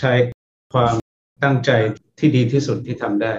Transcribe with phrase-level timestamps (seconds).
[0.00, 0.12] ใช้
[0.72, 0.94] ความ
[1.42, 1.70] ตั้งใจ
[2.18, 3.32] ที่ดีที่สุดที่ทำได้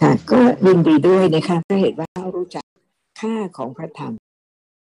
[0.00, 2.64] ค่ะ ก็ยินดีด้วยนะคะถ้าเห็นว่าเขารู้จัก
[3.20, 4.14] ค่าของพระธรรม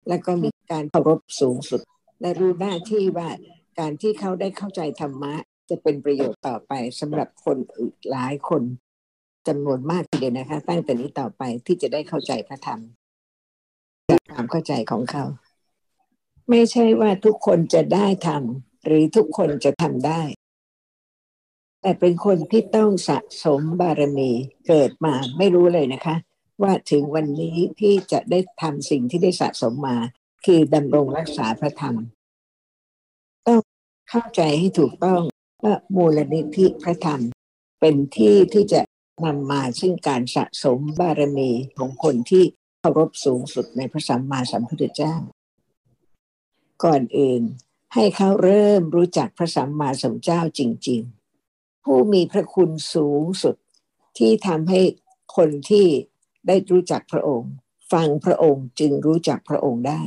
[0.08, 1.80] และก็มีการเคารพสูงสุด
[2.20, 3.28] และรู้หน้าที่ว่า
[3.78, 5.34] การที่เขาได้เข้าใจธรรมะ
[5.70, 8.62] จะเป็นประโยชน์ต่อไปสำหรับคนอื่นหลายคน
[9.48, 12.80] จำนวนมากทีเดียวนะคะ ตั้งแต่นี้ต่อไปที่จะได้เข้าใจพระธรรม
[14.10, 15.24] จากความเข้าใจของเขา
[16.50, 20.22] ไม่ใช่ว่าทุกคนจะได้ทำหรือทุกคนจะทำได้
[21.82, 24.30] แต่เป็นคนที่ต้องสะสมบารมี
[24.68, 26.16] เกิดมาไม่รู้เลยนะคะ
[26.62, 29.96] ว่าถึงวันนี้ที่จะได้ทำสิ่งที่ได้สะสมมา
[30.46, 31.96] คือดำรงรักษาพระธรรม
[33.48, 33.60] ต้อง
[34.08, 35.22] เข้าใจให้ถูกต้อง
[35.64, 37.20] ว่ามูลนิธิพระธรรม
[37.80, 38.80] เป็นที่ที่จะ
[39.24, 42.44] นำมาซึ่งการสะสมบารมีของคนที่
[42.80, 45.14] เคารพสูงสุดในพระสัมมาสัมพุทธเจ้า
[46.84, 47.42] ก่อนอื่น
[47.94, 51.21] ให้เขาเริ่มรู้จักพระสัมมาสัมพุทธเจ้าจริง ๆ
[51.84, 53.56] ผู้มีพระคุณสูงสุด
[54.18, 54.80] ที่ทำให้
[55.36, 55.86] คนที่
[56.46, 57.52] ได้รู้จักพระองค์
[57.92, 60.02] ฟังพระองค์จึงรู้จักพระองค์ได้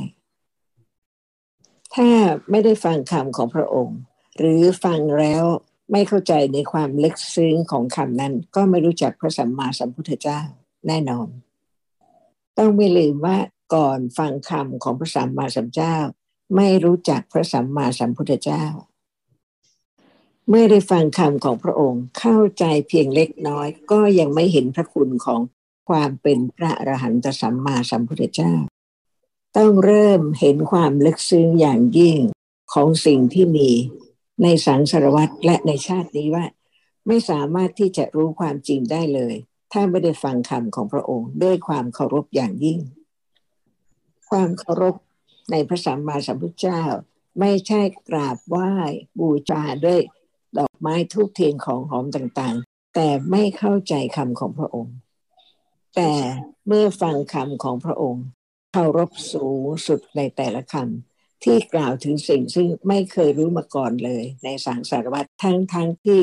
[1.94, 2.08] ถ้า
[2.50, 3.98] ไม่ได้ฟังคำของพระองค์
[4.38, 5.44] หรือฟังแล้ว
[5.92, 10.40] ไม่เข้าใจในความลึกซึ้งของคำนั้น ก็ไม่รู้จักพระสัมมาสัมพุทธเจ้า
[10.86, 11.28] แน่นอน
[12.58, 13.36] ต้องไม่ลืมว่า
[13.74, 15.96] ก่อนฟังคำของพระสัมมาสัมพุทธเจ้า
[16.56, 18.64] ไม่รู้จักพระสัมมาสัมพุทธเจ้า
[20.48, 25.40] เมื่อได้ฟังคำของพระองค์เข้าใจเพียงเล็กน้อย ก็ยังไม่เห็นพระคุณของ
[25.88, 28.54] ความเป็นพระอรหันตสัมมาสัมพุทธเจ้า
[29.56, 32.18] ต้องเริ่มเห็นความลึกซึ้งอย่างยิ่ง
[32.72, 33.70] ของสิ่งที่มี
[34.42, 36.44] ในสังสารวัตรและในชาตินี้ว่า
[37.06, 39.34] ไม่สามารถที่จะรู้ความจริงได้เลย
[39.72, 42.78] ถ้าไม่ได้ฟังคำของพระองค์ด้วยความเคารพอย่างยิ่ง
[44.30, 44.94] ความเคารพ
[45.50, 46.82] ในพระสัมมาสัมพุทธเจ้า
[47.40, 48.72] ไม่ใช่กราบไหว้
[49.18, 50.00] บูชาด้วย
[50.58, 54.94] ดอกไม้ทุกเทียนของหอมต่างๆ แต่ไม่เข้าใจคำของพระองค์
[55.96, 56.12] แต่
[56.66, 58.24] เมื่อฟังคำของพระองค์
[58.72, 66.20] เคารพสูงสุดในแต่ละคำที่กล่าวถึงสิ่งซึ่งไม่เคยรู้มาก่อนเลย ในสังสารวัตรทั้งทั้งที่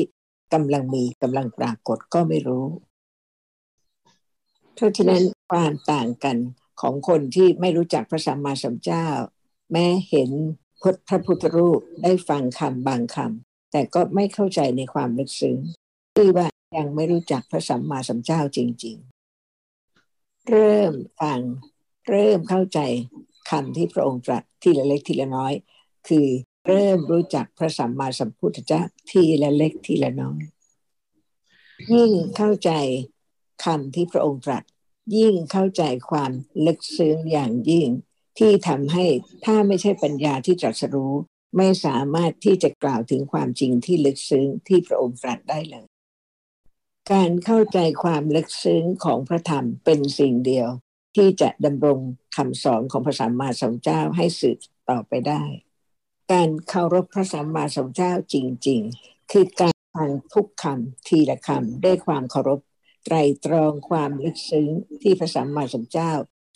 [0.54, 2.66] กำลังมีกำลังปรากฏก็ไม่รู้
[4.74, 6.36] เพราะฉะนั้นความต่างกัน
[6.80, 9.06] ของคนที่ไม่รู้จักพระสัมมาสัมพุทธเจ้า
[9.72, 10.30] แม้เห็น
[11.08, 13.43] พระพุทธรูปได้ฟังคำบางคำ
[13.76, 15.56] แต่ก็ไม่เข้าใจในความลึกซึ้ง
[16.16, 16.46] คือว่า
[16.76, 18.96] ยังไม่รู้จักพระสัมมาสัมพุทธเจ้าจริง
[19.72, 21.40] ๆ เริ่มฟัง
[22.08, 22.80] เริ่มเข้าใจ
[23.50, 25.52] คำที่พระองค์ตรัสทีละเล็กทีละน้อย
[26.08, 26.26] คือ
[26.68, 30.42] เริ่มรู้จักพระสัมมาสัมพุทธเจ้าทีละเล็กทีละน้อย
[31.92, 32.70] ยิ่งเข้าใจ
[33.64, 34.62] คำที่พระองค์ตรัส
[35.16, 36.30] ยิ่งเข้าใจความ
[36.66, 37.88] ลึกซึ้งอย่างยิ่ง
[38.38, 39.04] ที่ทำให้
[39.44, 41.14] ถ้าไม่ใช่ปัญญาที่ตรัสรู้
[41.56, 45.86] ไม่สามารถที่จะกล่าวถึงความจริงที่ลึกซึ้งที่พระองค์ตรัสได้เลย
[47.12, 50.68] การเข้าใจความลึกซึ้งของพระธรรมเป็นสิ่งเดียว
[51.16, 51.98] ที่จะดำรง
[52.36, 54.58] คำสอนของพระสัมมาสัมพุทธเจ้าให้สืบ
[54.90, 55.42] ต่อไปได้
[56.32, 58.36] การเคารพพระสัมมาสัมพุทธเจ้าจ
[58.68, 62.60] ริง ๆ คือการฟังทุกคำทีละคำด้วยความเคารพ
[63.04, 64.68] ไตรตรองความลึกซึ้ง
[65.02, 66.12] ที่พระสัมมาสัมพุทธเจ้า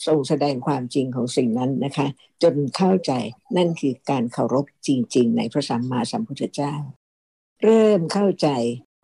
[0.07, 2.07] ทรงแสดงความจริงของสิ่งนั้นนะคะ
[2.43, 3.13] จนเข้าใจ
[3.57, 6.75] นั่นคือการเคารพจริง ๆ ในพระสัมมาสัมพุทธเจ้า
[7.63, 8.49] เริ่มเข้าใจ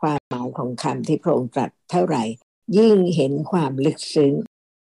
[0.01, 2.23] ความหมายของคำที่พระองค์ตรัสเท่าไหร่
[2.79, 4.35] ยิ่งเห็นความลึกซึ้ง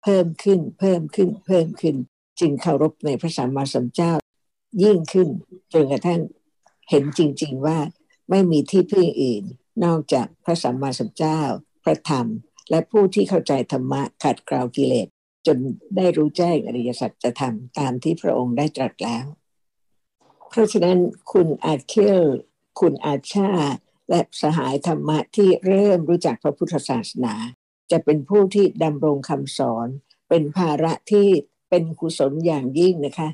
[0.04, 1.96] เพิ่มขึ้นเพิ่มขึ้นเพิ่มขึ้น
[2.40, 4.14] จึงเคารพในพระสัมมาสัมพุทธเจ้า
[4.84, 5.30] ยิ่งขึ้น
[5.74, 6.22] จนกระทั่ง
[6.90, 7.78] เห็นจริง ๆว่า
[8.30, 9.44] ไม่มีที่พึ่งอื่น
[9.86, 11.42] นอกจากพระสัมมาสัมพุทธเจ้า
[11.84, 12.28] พระธรรม
[12.70, 15.08] และผู้ที่เข้าใจธรรมะขัดเกลากิเลส
[15.48, 15.58] จน
[15.98, 19.26] ได้รู้แจ้งอริยสัจธรรมตามที่พระองค์ได้ตรัสแล้ว
[20.50, 21.00] เพราะฉะนั้น
[21.32, 22.24] คุณอาเคิล
[22.80, 23.52] คุณอาชา
[24.10, 27.34] และสหายธรรมะที่เริ่มรู้จักพระพุทธศาสนา
[27.92, 29.88] จะเป็นผู้ที่ดำรงคำสอน
[30.30, 31.28] เป็นภาระที่
[31.70, 33.30] เป็นกุศลอย่างยิ่งนะคะ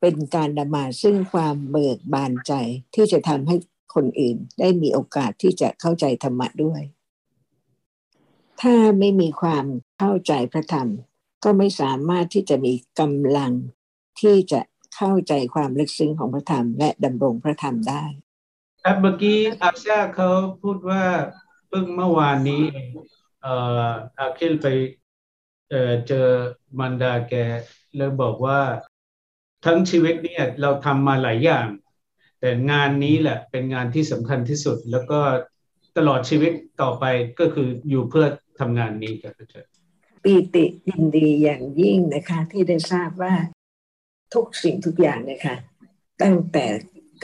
[0.00, 2.52] เป็นการดำมาซึ่งความเบิกบานใจ
[2.94, 3.56] ที่จะทำให้
[3.94, 6.82] คนอื่นได้มีโอกาสที่จะเข้าใจธรรมะด้วย
[8.60, 9.64] ถ้าไม่มีความ
[9.98, 10.88] เข้าใจพระธรรม
[11.44, 13.52] ก็ไม่สามารถที่จะมีกำลัง
[14.20, 14.60] ที่จะ
[14.96, 18.04] เข้าใจความลึกซึ้งของพระธรรม และดำรงพระธรรมได้
[18.82, 20.30] ครับเมื่อกี้อาชาเขา
[20.62, 21.04] พูดว่า
[21.68, 22.64] เพิ่งเมื่อวานนี้
[23.42, 23.54] เอ่
[23.86, 24.66] ออาคิลไป
[25.70, 26.26] เอ่อเจอ
[26.78, 27.34] มันดาแก
[27.96, 28.60] แล้วบอกว่า
[29.64, 31.66] ทั้งชีวิตเนี่ยเราทำมาหลายอย่าง
[32.40, 35.20] แต่งานนี้แหละเป็นงานที่สำคัญที่สุด แล้วก็
[35.96, 36.52] ตลอดชีวิต
[36.82, 37.04] ต่อไป
[37.40, 38.26] ก็คืออยู่เพื่อ
[38.60, 39.69] ทำงานนี้ครับอาจารย์
[40.22, 43.34] ปีติยินดีอย่างยิ่งนะคะ ที่ได้ทราบว่า
[44.34, 45.56] ทุกสิ่งทุกอย่างนะคะ
[46.22, 46.66] ตั้งแต่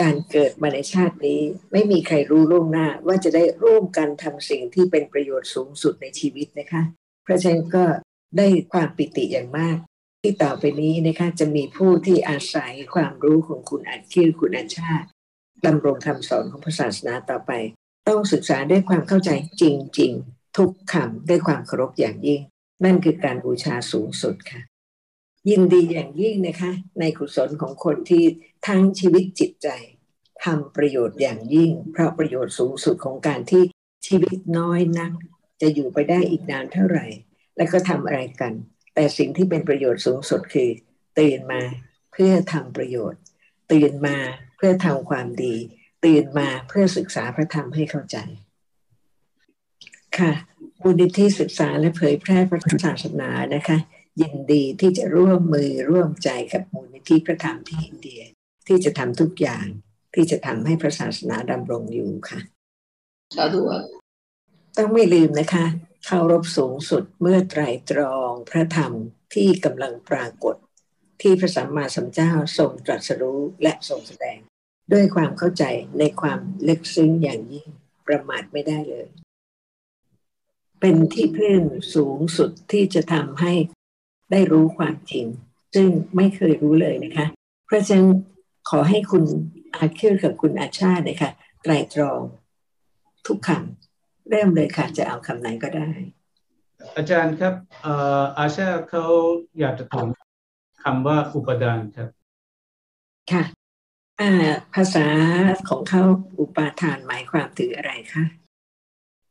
[0.01, 1.41] การเกิดมาในชาตินี้
[1.73, 6.83] ไม่มีใครรู้ล่วงหน้า ว่าจะได้ร่วมกันทำสิ่งที่เป็นประโยชน์สูงสุดในชีวิตนะคะ
[7.25, 7.85] เพราะฉะนั้นก็
[8.39, 9.77] ได้ความปิติอย่างมาก
[10.23, 15.09] ที่ต่อไปนี้นะคะจะมีผู้ที่อาศัยความรู้ของคุณอัจฉริคุณอัญชาติ
[15.67, 17.53] ดำรงคำสอนของพระศาสนาต่อไป
[18.09, 22.41] ต้องศึกษาด้วยความเข้าใจจริง ๆ ทุกคำด้วยความเคารพอย่างยิ่ง
[22.85, 24.61] นั่นคือการบูชาสูงสุดค่ะ
[25.51, 28.25] ยินดีอย่างยิ่งนะคะ ในกุศลของคนที่
[28.67, 29.69] ทั้งชีวิตจิตใจ
[30.45, 33.63] ทำประโยชน์อย่างยิ่ง เพราะประโยชน์สูงสุดของการที่
[34.07, 35.13] ชีวิตน้อยนัก
[35.61, 37.07] จะอยู่ไปได้อีกนานเท่าไหร่
[37.57, 38.53] และก็ทำอะไรกัน
[38.95, 40.71] แต่สิ่งที่เป็นประโยชน์สูงสุดคือ
[41.19, 41.63] ตื่นมา
[42.13, 43.21] เพื่อทำประโยชน์
[43.73, 44.17] ตื่นมา
[44.57, 45.55] เพื่อทำความดี
[46.05, 48.17] ตื่นมาเพื่อศึกษาพระธรรมให้เข้าใจ
[50.19, 50.33] ค่ะ
[50.89, 53.79] มูลนิธิศึกษาและเผยแพร่พระศาสนานะคะ
[54.21, 58.23] ยินดีที่จะร่วมมือร่วมใจกับมูลนิธิพระธรรมที่อินเดีย
[58.67, 59.67] ที่จะทำทุกอย่าง
[60.15, 62.41] ที่จะทำให้พระศาสนาดำรงอยู่ค่ะ
[63.37, 63.61] สาธุ
[64.77, 65.67] ต้องไม่ลืมนะคะ
[66.07, 68.93] เคารพสูงสุดเมื่อไตรตรองพระธรรม
[69.35, 70.57] ที่กำลังปรากฏ
[71.23, 74.39] ที่พระสัมมาสัมพุทธเจ้าทรงตรัสรู้และทรงแสดง
[74.93, 75.65] ด้วยความเข้าใจ
[75.99, 77.69] ในความลึกซึ้งอย่างยิ่ง
[78.07, 79.09] ประมาทไม่ได้เลย
[80.81, 81.61] เป็นที่พึ่ง
[81.95, 83.53] สูงสุดที่จะทำให้
[84.31, 85.27] ได้รู้ความจริง
[85.75, 87.27] ซึ่งไม่เคยรู้เลยนะคะ
[87.67, 88.09] เพราะฉะนั้น
[88.71, 89.25] ขอให้คุณ
[89.77, 91.31] อาเคิลกับคุณอาชาตินะคะ
[91.63, 92.21] ไตรตรอง
[93.27, 95.91] ทุกคำเริ่มเลยค่ะจะเอาคำไหนก็ได้
[96.97, 97.55] อาจารย์ครับ
[98.39, 99.05] อาชาเขา
[99.59, 100.07] อยากจะถาม
[100.83, 102.09] คำว่าอุปดานครับ
[103.33, 103.45] ค่ะ
[104.21, 104.33] อ่า
[104.75, 105.07] ภาษา
[105.69, 106.03] ของเขา
[106.39, 108.25] อุปาทานหมายความถึงอะไรคะ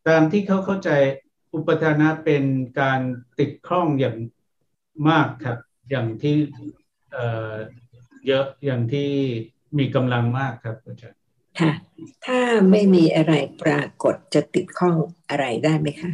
[0.08, 0.90] ตามที่เขาเข้าใจ
[1.56, 2.44] อุปทานะเป็น
[2.82, 3.00] การ
[3.40, 4.18] ติดข้องอย่าง
[5.10, 5.58] มากครับ
[5.90, 6.36] อย่างที่
[7.14, 7.54] เอ่อ
[8.28, 9.10] เยอะอย่างที่
[9.78, 11.20] มีกำลังมากครับอาจารย์
[11.60, 11.72] ค่ะ
[12.26, 12.40] ถ้า
[12.72, 14.96] ไม่มีอะไรปรากฏจะติดข้อง
[15.30, 16.12] อะไรได้ไหมคะ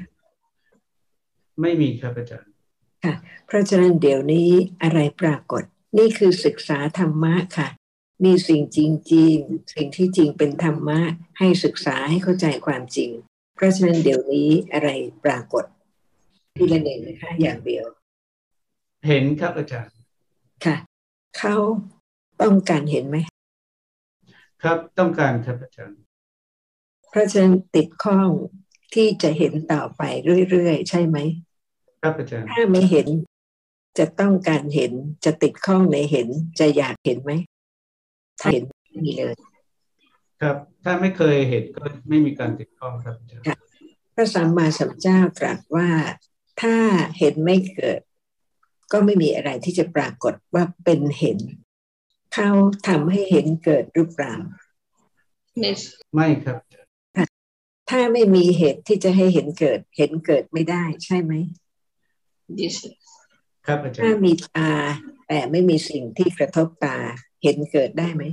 [1.61, 2.51] ไม่มีครับอาจารย์
[3.03, 3.15] ค่ะ
[3.45, 4.49] เพราะฉะนั้นเดี๋ยวนี้
[4.83, 5.63] อะไรปรากฏ
[5.97, 7.67] นี่คือศึกษาธรรมะค่ะ
[8.25, 8.79] มีสิ่งจ
[9.13, 10.99] ริงๆสิ่งที่จริงเป็นธรรมะ
[11.39, 13.30] ให้ศึกษาให้เข้าใจความจริงเพ
[13.61, 14.89] ราะฉะนั้นเดี๋ยวนี้อะไร
[15.25, 15.65] ปรากฏ
[16.57, 17.85] ทีละหนึ่งนะคะ อย่างเดียว
[19.07, 19.95] เห็นครับอาจารย์
[20.65, 20.75] ค่ะ
[21.37, 21.55] เขา
[22.41, 23.17] ต้องการเห็นไหม
[24.63, 25.99] ครับต้องการครับอาจารย์
[27.09, 28.29] เพราะฉะนั้นติดข้อง
[28.93, 30.01] ที่จะเห็นต่อไป
[30.49, 31.17] เรื่อยๆ ใช่ไหม
[32.01, 33.07] ครับอาจารย์ถ้าไม่เห็น
[33.97, 34.91] จะต้องการเห็น
[35.25, 36.27] จะติดข้องในเห็น
[36.59, 37.31] จะอยากเห็นไหม
[38.39, 38.63] ถ้าเห็น
[39.05, 39.33] มีเลย
[40.41, 43.63] ครับ ถ้าไม่เคยเห็นก็ไม่มีการติดข้องครับอาจารย์
[44.15, 45.89] พระสัมมาสัมพุทธเจ้าตรัสว่า
[46.61, 46.75] ถ้า
[47.17, 48.01] เห็นไม่เกิด
[48.91, 51.37] ก็ไม่มีอะไรที่จะปรากฏว่าเป็นเห็น
[52.33, 52.49] เขา
[52.87, 54.35] ทำให้เห็นเกิดหรือเปล่า
[56.13, 56.57] ไม่ครับ
[57.89, 61.33] ถ้าไม่มีเหตุที่จะให้เห็นเกิด เห็นเกิดไม่ได้ใช่ไหม
[63.65, 64.71] ครับอาจารย์ถ้ามีตา
[65.27, 66.97] แต่ไม่มีสิ่งที่กระทบตา
[67.43, 68.23] เห็นเกิดได้ไหม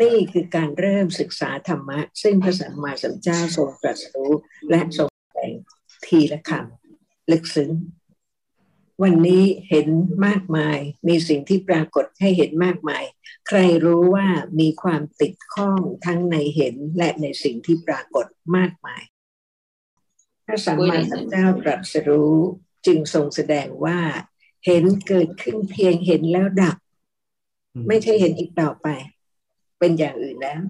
[0.00, 4.32] นี่คือการเริ่มศึกษาธรรมะ ซึ่งพระสัมมาสัมพุทธเจ้าทรงตรัสรู้
[4.70, 5.52] และทรงแสดง
[6.06, 7.70] ทีละคำลึกซึ้ง
[9.02, 9.88] วันนี้เห็น
[10.26, 10.78] มากมาย
[11.08, 13.04] มีสิ่งที่ปรากฏให้เห็นมากมาย
[13.48, 14.28] ใครรู้ว่า
[14.60, 19.02] มีความติดข้องทั้งในเห็นและในสิ่งที่ปรากฏมากมาย
[20.46, 22.36] พระสัมมาสัมพุทธเจ้าตรัสรู้
[22.86, 23.98] จึงทรงแสดงว่า
[24.66, 26.76] เห็นเกิดขึ้นเพียงเห็นแล้วดับ
[27.88, 28.86] ไม่ใช่เห็นอีกต่อไป
[29.78, 30.60] เป็นอย่างอื่นแล้ว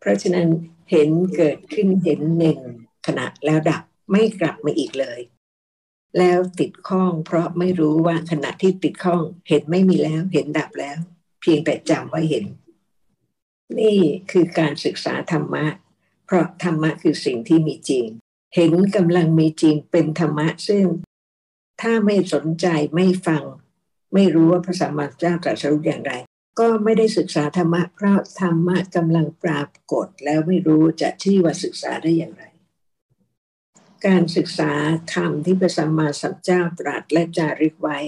[0.00, 0.48] เพราะฉะนั้น
[0.90, 2.58] เห็นเกิดขึ้นเห็นหนึ่ง
[3.06, 5.20] ขณะแล้วดับไม่กลับมาอีกเลย
[6.18, 10.98] แล้วติดข้องเพราะไม่รู้ว่าขณะที่ติดข้องเห็นไม่มีแล้วเห็นดับแล้ว
[11.40, 12.44] เพียงแต่จำว่าเห็น
[13.78, 13.98] นี่
[14.30, 15.64] คือการศึกษาธรรมะ
[16.26, 18.04] เพราะธรรมะคือสิ่งที่มีจริง
[18.54, 20.84] เห็นกำลังมีจริงเป็นธรรมะซึ่ง
[21.80, 23.44] ถ้าไม่สนใจไม่ฟัง
[24.14, 26.12] ไม่รู้ว่าพระสัมมาสัมพุทธเจ้าตรัสรู้อย่างไร
[26.60, 29.62] ก็ไม่ได้ศึกษาธรรมะเพราะธรรมะกำลังปรา
[29.92, 32.44] กฏแล้วไม่รู้จะชื่อว่าศึกษาได้อย่างไร
[34.06, 34.72] การศึกษา
[35.14, 37.98] ธรรมที่พระสัมมาสัมพุทธเจ้าตรัสและจารึกไว้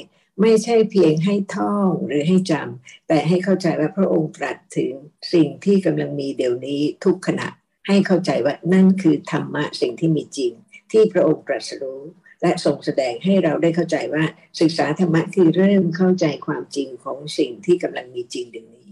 [0.40, 4.92] ไม่ใช่เพียงให้ท่องหรือให้จำแต่ให้เข้าใจว่าพระองค์ตรัสถึง
[5.32, 7.48] สิ่งที่กำลังมีเดี๋ยวนี้ทุกขณะ
[7.88, 10.52] ให้เข้าใจว่านั่นคือธรรมะสิ่งที่มีจริง
[10.92, 12.02] ที่พระองค์ตรัสรู้
[12.42, 14.24] และทรงแสดงให้เราได้เข้าใจว่า
[14.60, 18.88] ศึกษาธรรมะคือเริ่มเข้าใจความจริงของสิ่งที่กำลังมีจริงเดี๋ยวนี้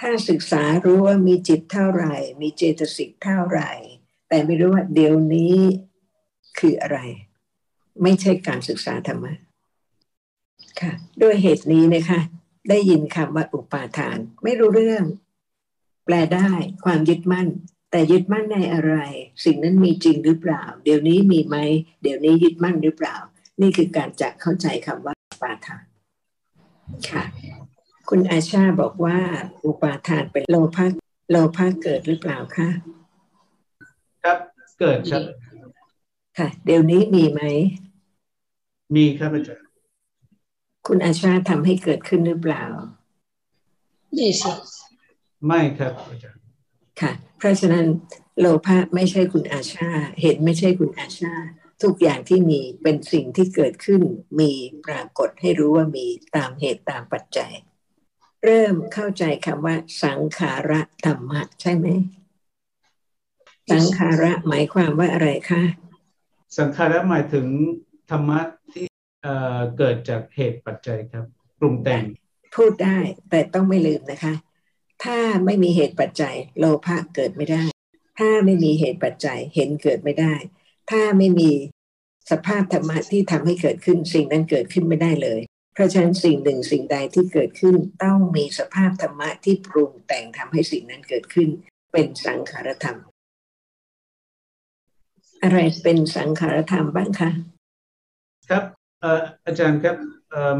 [0.00, 3.70] ถ้าศึกษารู้ว่ามีจิตเท่าไหร่ มีเจตสิกเท่าไหร่
[4.28, 5.56] แต่ไม่รู้ว่าเดี๋ยวนี้
[6.58, 6.98] คืออะไร
[8.02, 9.34] ไม่ใช่การศึกษาธรรมะ
[10.80, 10.92] ค่ะ
[11.22, 12.20] ด้วยเหตุนี้นะคะ
[12.68, 15.04] ได้ยินคำว่าอุปาทาน ไม่รู้เรื่อง
[16.04, 16.50] แปลได้
[16.84, 17.48] ความยึดมั่น
[17.94, 18.94] แต่ยึดมั่นในอะไร
[19.44, 21.56] สิ่งนั้นมีจริงหรือเปล่า เดี๋ยวนี้มีไหม
[22.02, 23.16] เดี๋ยวนี้ยึดมั่นหรือเปล่า
[23.60, 25.84] นี่คือการจะเข้าใจคำว่าอุปาทาน
[27.10, 27.24] ค่ะ
[28.08, 29.18] คุณอาชาบอกว่า
[29.66, 30.86] อุปาทานเป็นโลภะ
[31.30, 32.68] โลภะเกิดหรือเปล่าคะ
[34.24, 34.38] ครับ
[34.80, 35.22] เกิดครับ
[36.38, 37.40] ค่ะ เดี๋ยวนี้มีไหม
[38.96, 39.66] มีครับอาจารย์
[40.86, 42.64] คุณอาชาทำให้เกิดขึ้นหรือเปล่า
[44.14, 44.52] ไม่สิ
[45.46, 46.42] ไม่ครับอาจารย์
[47.02, 47.86] ค่ะเพ ราะฉะนั้น
[48.40, 49.90] โลภะไม่ใช่คุณอาชา
[50.22, 51.34] เห็นไม่ใช่คุณอาชา
[51.82, 54.02] ทุกอย่างที่มีเป็นสิ่งที่เกิดขึ้น
[54.40, 54.52] มี
[54.86, 57.52] ปรากฏให้รู้ว่ามีตามเหตุตามปัจจัย
[58.44, 61.86] เริ่มเข้าใจคำว่า สังขาระธรรมะใช่ไหม
[63.72, 65.62] สังขาระหมายความว่าอะไรคะ
[66.58, 67.46] สังขาระหมายถึง
[68.10, 68.40] ธรรมะ
[68.72, 68.86] ที่
[69.78, 71.24] เกิดจากเหตุปัจจัยครับ
[71.58, 72.04] ปรุงแต่ง
[72.56, 72.98] พูดได้
[73.30, 74.34] แต่ต้องไม่ลืมนะคะ
[75.04, 77.64] ถ้าไม่มีเหตุปัจจัย โลภะเกิดไม่ได้
[78.18, 80.34] ถ้าไม่มีเหตุปัจจัยเห็นเกิดไม่ได้
[80.90, 81.50] ถ้าไม่มี
[82.30, 85.40] สภาพธรรมะที่ทำให้เกิดขึ้นสิ่งนั้นเกิดขึ้นไม่ได้เลย
[85.74, 91.48] เพราะฉะนั้นสิ่งหนึ่งสิ่งใดที่เกิดขึ้นต้องมีสภาพธรรมะที่ปรุงแต่งทำให้สิ่งนั้นเกิดขึ้น
[91.92, 92.98] เป็นสังขารธรรม
[95.42, 97.30] อะไรเป็นสังขารธรรมบ้างคะ
[98.48, 98.64] ครับ
[99.46, 99.96] อาจารย์ครับ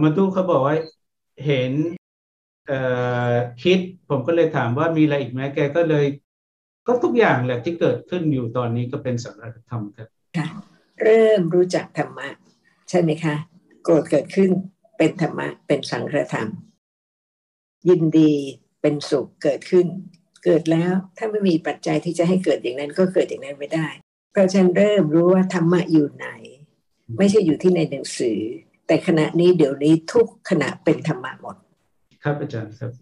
[0.03, 0.77] มาตู้เขาบอกว่า
[1.47, 1.73] เห็น
[3.63, 3.79] คิด
[4.09, 6.07] ผมก็เลยถามว่ามีอะไรอีกไหมแกก็เลย
[6.87, 10.09] ก็ทุกอย่างแหละที่เกิดขึ้นอยู่ตอนนี้ก็เป็นสังขารธรรมครับ
[11.03, 12.29] เริ่มรู้จักธรรมะ
[12.89, 13.35] ใช่ไหมคะ
[13.83, 14.51] โกรธเกิดขึ้น
[14.99, 16.49] เป็นธรรมะเป็นสังขารธรรม
[17.89, 18.33] ยินดี
[18.81, 19.87] เป็นสุขเกิดขึ้น
[20.45, 23.89] เกิดแล้วถ้าไม่มีปัจจัยที่จะให้เกิดอย่างนั้นก็เกิดอย่างนั้นไม่ได้
[24.33, 26.29] เพราะฉันเริ่มรู้ว่าธรรมะอยู่ไหน
[27.19, 28.39] ไม่ใช่อยู่ที่ในหนังสือ
[28.87, 31.57] แต่ขณะนี้เดี๋ยวนี้ทุกขณะเป็นธรรมะหมด
[32.25, 32.93] ครับอาจารย์ครับ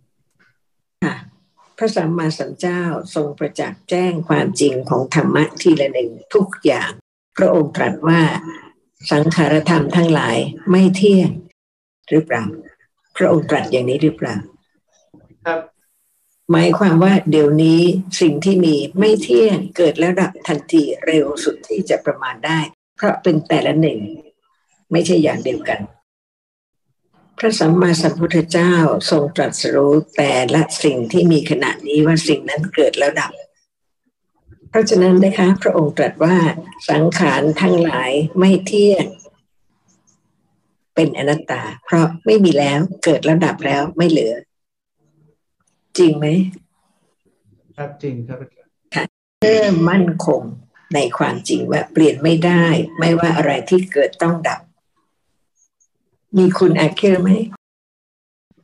[1.05, 1.14] ค่ะ
[1.76, 2.83] พระสัมมาสัมพุทธเจ้า
[3.14, 6.91] ทรงประจักษ์แจ้งความจริงของธรรมะทีละหนึ่งทุกอย่าง
[7.37, 8.21] พระองค์ตรัสว่า
[9.11, 10.37] สังขารธรรมทั้งหลาย
[10.71, 11.31] ไม่เที่ยง
[12.09, 12.45] หรือเปล่า
[13.17, 14.37] พระองค์ตรัสอย่างนี้หรือเปล่า
[15.45, 15.61] ครับ
[16.50, 17.81] หมายความว่าเดี๋ยวนี้
[18.21, 22.59] สิ่งที่มีไม่เที่ยงเกิดแล้วดับทันทีเร็วสุดที่จะประมาณได้
[22.97, 23.99] เพราะเป็นแต่ละหนึ่ง
[24.93, 25.81] ไม่ใช่อย่างเดียวกัน
[27.45, 28.75] พระสัมมาสัมพุทธเจ้า
[29.11, 33.33] ทรงตรัสรู้แต่ละสิ่งที่มีขณะนี้ว่าสิ่งนั้นเกิดแล้วดับ
[34.71, 36.37] เพราะฉะนั้นนะคะพระองค์ตรัสว่า
[36.91, 39.07] สังขารทั้งหลายไม่เที่ยง
[40.95, 44.35] เป็นอนัตตา เพราะไม่มีแล้วเกิดแล้วดับแล้วไม่เหลือ
[45.99, 46.27] จริงไหม
[47.77, 48.39] ครับจริงครับ
[48.95, 49.05] ค่ะ
[49.43, 50.43] เริ่มมั่นคง
[50.95, 52.65] ในความจริงว่าเปลี่ยนไม่ได้
[52.99, 54.61] ไม่ว่าอะไรที่เกิดต้องดับ
[56.39, 57.31] มีคุณอาคิรไหม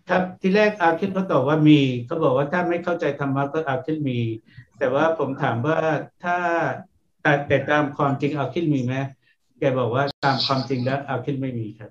[0.09, 4.21] ครับที่แรกอาคิดเขาตอบว่ามีเขาบอกว่าถ้าไม่เข้าใจธรรมะก็อาคิดมี
[4.79, 5.79] แต่ว่าผมถามว่า
[6.25, 6.37] ถ้า
[7.23, 8.95] แต่แต่ตามความจริงอาคิดมีไหม
[9.59, 11.91] แกบอกว่าตามความจริงแล้วอาคิดไม่มีครับ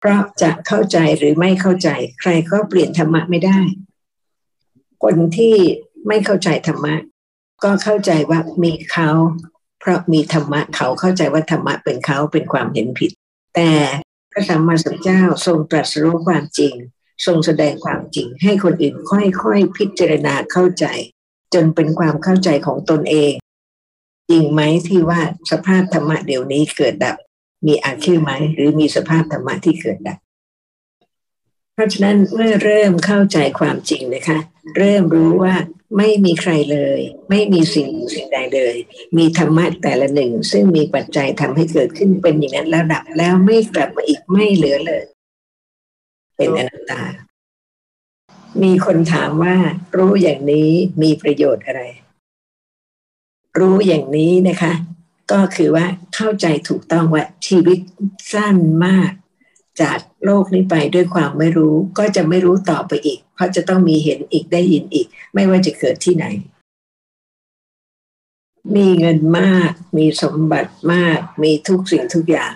[0.00, 1.88] เพราะจะเข้าใจหรือไม่เข้าใจ
[2.20, 3.60] ใครก็เปลี่ยนธรรมะไม่ได้
[5.02, 5.54] คนที่
[6.08, 6.94] ไม่เข้าใจธรรมะ
[7.64, 9.10] ก็เข้าใจว่ามีเขา
[9.80, 13.10] เพราะมีธรรมะเขาเข้าใจว่าธรรมะเป็นเขาเป็นความเห็นผิด
[13.54, 13.70] แต่
[14.32, 16.74] พระสัมมาสัมพุทธเจ้าทรงตรัสรู้ความจริง
[17.26, 20.84] ทรงแสดงความจริงให้คนอื่นค่อยๆพิจารณาเข้าใจ
[21.54, 23.32] จนเป็นความเข้าใจของตนเอง
[24.30, 25.20] จริงไหมที่ว่า
[25.50, 27.16] สภาพธรรมะเดี๋ยวนี้เกิดดับ
[27.66, 30.18] มีอาชีพไหมหรือมีสภาพธรรมะที่เกิดดับ
[31.74, 34.38] เพราะฉะนั้นเมื่อเริ่มเข้าใจความจริงนะคะ
[34.76, 35.54] เริ่มรู้ว่า
[35.96, 37.00] ไม่มีใครเลย
[37.30, 38.76] ไม่มีสิ่งสิ่งใดเลย
[39.16, 45.02] มีธรรมะแต่ละหนึ่ง ซึ่งมีปัจจัยทำให้เกิดขึ้นเป็นอย่างนั้นแล้วดับแล้วไม่กลับมาอีกไม่เหลือเลย
[46.36, 47.02] เป็นอนัตตา
[48.62, 49.56] มีคนถามว่า
[49.96, 50.70] รู้อย่างนี้
[51.02, 51.82] มีประโยชน์อะไร
[53.58, 54.72] รู้อย่างนี้นะคะ
[55.32, 57.78] ก็คือว่าเข้าใจถูกต้องว่าชีวิต
[58.32, 59.10] สั้นมาก
[59.80, 66.26] จากโลกนี้ไปด้วยความไม่รู้ ก็จะไม่รู้ต่อไปอีก เพราะจะต้องมีเห็นอีกได้ยินอีก ไม่ว่าจะเกิดที่ไหน
[68.76, 72.54] มีเงินมาก มีสมบัติมาก มีทุกสิ่งทุกอย่าง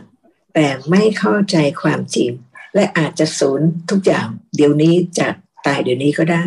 [0.54, 2.30] แต่ไม่เข้าใจความจริง
[2.74, 5.28] และอาจจะสูญทุกอย่าง เดี๋ยวนี้จะ
[5.66, 6.44] ตายเดี๋ยวนี้ก็ได้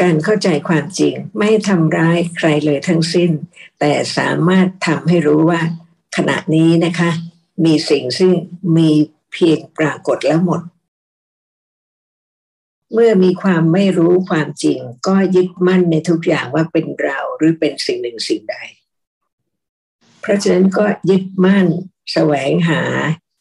[0.00, 3.30] การเข้าใจความจริงไม่ทำร้ายใครเลยทั้งสิ้น
[3.80, 5.60] แต่สามารถทำให้รู้ว่า
[6.16, 7.10] ขณะนี้นะคะ
[7.64, 8.32] มีสิ่งซึ่ง
[8.76, 8.90] มี
[9.32, 10.60] เพียงปรากฏแล้วหมด
[12.92, 18.56] เมื่อมีความไม่รู้ความจริง ก็ยึดมั่นในทุกอย่างว่าเป็นเราหรือเป็นสิ่งหนึ่งสิ่งใด
[20.20, 21.66] เพราะฉะนั้นก็ยึดมั่น
[22.12, 22.82] แสวงหา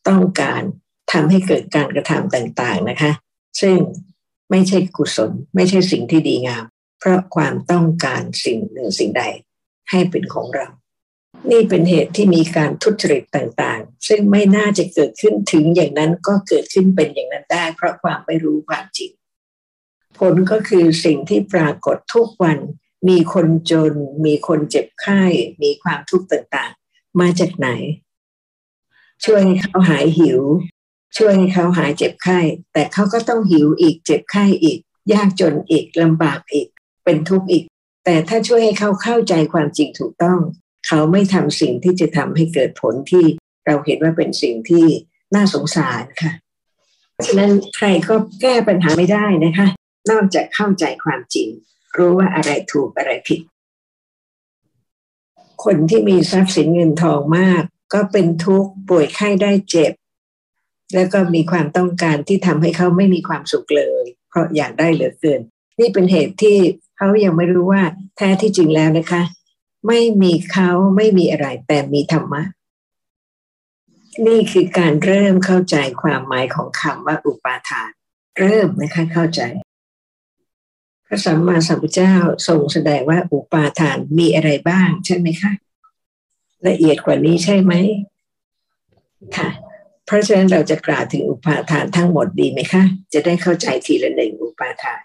[0.07, 0.61] ต้องการ
[1.11, 3.11] ทำให้เกิดการกระทำต่างๆนะคะ
[3.61, 3.77] ซึ่ง
[4.51, 6.63] ไม่ใช่กุศล ไม่ใช่สิ่งที่ดีงาม
[6.99, 9.23] เพราะความต้องการสิ่งหนึ่งสิ่งใด
[9.89, 10.67] ให้เป็นของเรา
[11.51, 19.11] นี่เป็นเหตุที่มีการทุจริตต่างๆ ซึ่งไม่น่าจะเกิดขึ้นถึงอย่างนั้นก็เกิดขึ้นเป็นอย่างนั้นได้ เพราะความไม่รู้ความจริง
[20.19, 22.59] ผลก็คือสิ่งที่ปรากฏทุกวัน
[23.09, 23.93] มีคนจน
[24.25, 25.21] มีคนเจ็บไข้
[25.63, 27.69] มีความทุกข์ต่างๆ มาจากไหน
[29.25, 30.41] ช่วยให้เขาหายหิว
[31.17, 32.39] ช่วยให้เขาหายเจ็บไข้
[32.73, 34.79] แต่เขาก็ต้องหิวอีกเจ็บไข้อีก
[35.13, 36.67] ยากจนอีกลำบากอีก
[37.03, 37.63] เป็นทุกข์อีก
[38.05, 40.39] แต่ถ้าช่วยให้เขาเข้าใจความจริงถูกต้อง
[40.87, 43.25] เขาไม่ทำสิ่งที่จะทำให้เกิดผลที่
[43.65, 44.85] เราเห็นว่าเป็นสิ่งที่
[45.35, 46.31] น่าสงสารค่ะ
[47.25, 49.67] ฉะนั้นใครก็แก้ปัญหาไม่ได้นะคะ
[50.11, 51.49] นอกจากเข้าใจความจริง
[51.97, 53.41] รู้ว่าอะไรถูกอะไรผิด
[55.63, 57.63] คนที่มีทรัพย์สินเงินทองมาก
[57.93, 59.93] ก็เป็นทุกข์ป่วยไข้ได้เจ็บ
[60.93, 65.41] แล้วก็มีความต้องการที่ทำให้เขาไม่มีความสุขเลย เพราะอยากได้เหลือเกิน
[65.79, 66.57] นี่เป็นเหตุที่
[66.97, 67.83] เขายังไม่รู้ว่า
[68.17, 69.21] แท้ที่จริงแล้วนะคะ
[69.87, 72.43] ไม่มีเขาไม่มีอะไร แต่มีธรรมะ
[74.27, 77.89] นี่คือการเริ่มเข้าใจความหมายของคำว่าอุปาทาน
[78.37, 79.41] เริ่มนะคะเข้าใจ
[81.07, 82.15] พระสัมมาสัมพุทธเจ้า
[82.47, 85.51] ทรงแสดงว่าอุปาทานมีอะไรบ้างใช่ไหมคะ
[86.67, 87.73] ละเอียดกว่านี้ใช่ไหม
[89.37, 89.49] ค่ะ
[90.05, 95.01] เพราะฉะนั้นเราจะกล่าวถึงอุปาทานทั้งหมดดีไหมคะ จะได้เข้าใจทีละหนึ่งอุปาทาน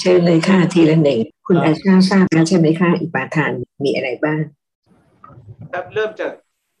[0.00, 3.52] เชิญเลยค่ะทีละหนึ่งคุณอาชาทราบแล้วใช่ไหมคะอุปาทาน
[3.84, 4.40] มีอะไรบ้าง
[5.72, 6.32] ครับเริ่มจาก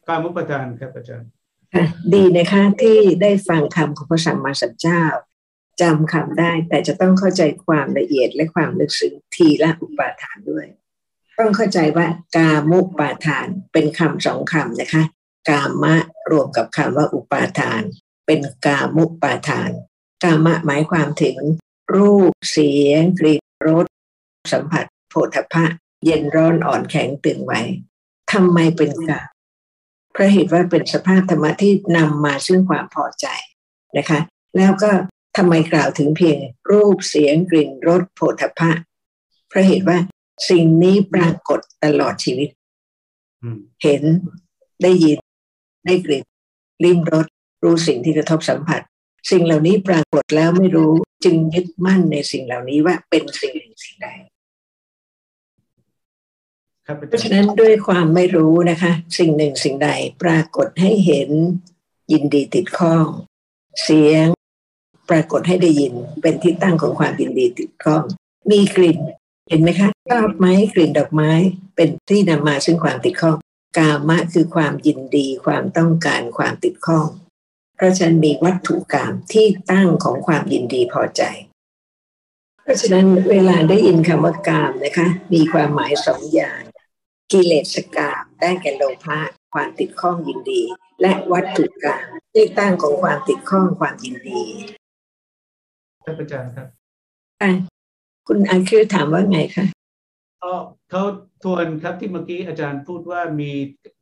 [0.08, 1.28] การมุปทานครับอาจารย์
[1.74, 5.04] ค่ะดีนะคะที่ได้ฟังคำของพระสัมมาสัมพุทธเจ้า
[5.80, 10.66] จำคำได้แต่จะต้องเข้าใจความละเอียดและความลึกซึ้งทีละอุปาทานด้วย
[11.38, 15.02] ต้องเข้าใจว่ากามุปาทานเป็นคำสองคำนะคะ
[15.48, 15.94] กามะ
[16.30, 17.82] รวมกับคำว่าอุปาทาน
[18.26, 19.70] เป็นกามุปาทาน
[20.24, 21.38] กามะหมายความถึง
[21.94, 23.86] รูปเสียงกลิ่นรส
[24.52, 25.64] สัมผัสโผฏฐะ
[26.04, 27.52] เย็นร้อนอ่อนแข็งตึงไหว
[28.32, 29.20] ทำไมเป็นกา
[30.12, 33.26] เพราะเหตุว่าเป็นสภาพธรรมะที่นำมาซึ่งความพอใจ
[33.96, 34.20] นะคะ
[34.56, 34.90] แล้วก็
[35.36, 36.38] ทำไมกล่าวถึงเพียง
[36.70, 38.72] รูปเสียงกลิ่นรสโผฏฐะ
[39.48, 39.98] เพราะเหตุว่า
[40.50, 42.48] สิ่งนี้ปรากฏตลอดชีวิต
[43.82, 44.02] เห็น
[44.82, 45.18] ได้ยิน
[45.86, 46.24] ได้กลิ่น
[46.84, 47.26] ลิ้มรส
[47.62, 48.80] รู้สิ่งที่กระทบสัมผัส
[49.30, 50.92] สิ่งเหล่านี้ปรากฏแล้วไม่รู้
[51.24, 54.08] จึงยึดมั่นในสิ่งเหล่านี้ว่าเป็นสิ่งหนึ่งสิ่งใด
[57.08, 59.90] เพราะฉะนั้นด้วยความไม่รู้นะคะ สิ่งหนึ่งสิ่งใด
[60.22, 61.30] ปรากฏให้เห็น
[62.12, 63.06] ยินดีติดข้อง
[63.82, 64.26] เสียง
[65.10, 68.02] ปรากฏให้ได้ยินเป็นที่ตั้งของความยินดีติดข้อง
[68.50, 68.98] มีกลิ่น
[69.48, 71.30] เห็นไหมคะชอบไหมกลิ่นดอกไม้
[71.76, 73.36] เป็นที่นำมาซึ่งความติดข้อง
[73.78, 81.22] กามะคือความยินดีความต้องการความติดข้องเพราะฉะนั้นมีวัตถุกรรมที่ตั้งของความยินดีพอใจ
[82.62, 86.60] เพราะฉะนั้นเวลาได้ยินคำว่ากามนะคะ มีความหมายสองอย่าง
[87.32, 89.18] กิเลสกามได้แก่โลภะ
[89.54, 90.62] ความติดข้องยินดี
[91.00, 94.42] และวัตถุกรรมที่ตั้งของความติดข้องความยินดี
[96.04, 96.66] ท่านอาจารย์ครับ
[98.26, 99.64] คุณอันคือถามว่าไงคะ
[100.90, 101.02] เขา
[101.44, 103.52] ทวนครับที่เมื่อกี้อาจารย์พูดว่ามี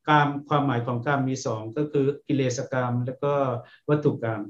[0.08, 3.32] กรรมความหมายของกรรมมีสองก็คือกิเลสกรรมแล้วก็
[3.88, 4.40] วัตถุกรรม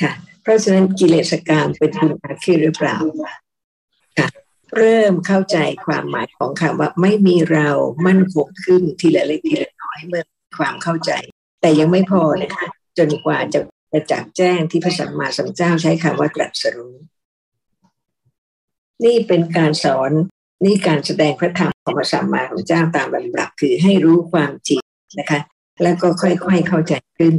[0.00, 2.98] ค่ะ เพราะฉะนั้นกิเลสกรรมเป็นคุณอาคีหรือเปล่า
[4.18, 4.28] ค่ะ
[4.76, 7.68] เริ่มเข้าใจความหมายของคำว่าไม่มีเรา
[8.06, 10.24] มั่นคงขึ้นทีละเล็กทีละน้อยเมื่อ
[10.58, 11.10] ความเข้าใจ
[11.60, 12.66] แต่ยังไม่พอนะคะ
[12.98, 13.60] จนกว่าจะ
[13.92, 16.94] จะจักแจ้งที่พระสัมมาสัมพุทธเจ้าใช้คำว่าตรัสรู้
[19.04, 20.10] นี่เป็นการสอน
[20.64, 24.80] นี่การแสดงพระธรรมของพระสัมมาสัมพุทธเจ้าตามลำดับคือให้รู้ความจริง
[25.18, 25.40] นะคะ
[25.82, 27.34] แล้วก็ค่อยๆเข้าใจขึ้น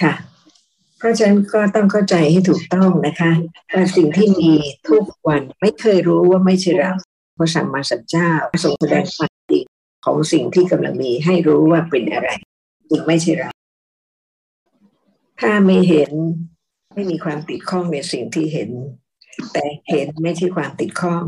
[0.00, 0.12] ค่ะ
[0.98, 3.32] เพราะฉะนั้นก็ต้องเข้าใจให้ถูกต้องนะคะ
[3.74, 4.52] ว่าสิ่งที่มี
[4.88, 6.92] ทุกวันไม่เคยรู้ว่าไม่ใช่เรา
[7.38, 8.30] พระสัมมาสัมพุทธเจ้า
[8.64, 9.64] ทรงแสดงความจริง
[10.04, 12.28] ของสิ่งที่กำลังมีให้รู้ว่าเป็นอะไร
[12.90, 13.50] จึงไม่ใช่เรา
[15.40, 16.10] ถ้าไม่เห็น
[16.94, 18.70] ไม่มีความติดข้องในสิ่งที่เห็น
[19.52, 21.24] แต่เห็นไม่ใช่ความติดข้อง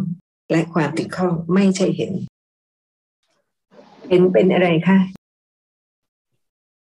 [0.51, 2.13] และความติดข้องไม่ใช่เห็น
[4.09, 4.99] เห็นเป็นอะไรคะ